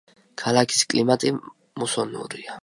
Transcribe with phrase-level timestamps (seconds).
[0.41, 1.33] ქალაქის კლიმატი
[1.83, 2.59] მუსონურია.